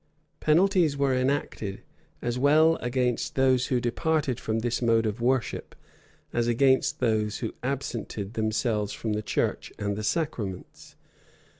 Penalties 0.39 0.97
were 0.97 1.13
enacted, 1.13 1.83
as 2.23 2.39
well 2.39 2.77
against 2.77 3.35
those 3.35 3.67
who 3.67 3.79
departed 3.79 4.39
from 4.39 4.57
this 4.61 4.81
mode 4.81 5.05
of 5.05 5.21
worship, 5.21 5.75
as 6.33 6.47
against 6.47 6.99
those 7.01 7.37
who 7.37 7.53
absented 7.61 8.33
themselves 8.33 8.93
from 8.93 9.13
the 9.13 9.21
church 9.21 9.71
and 9.77 9.95
the 9.95 10.03
sacraments. 10.03 10.95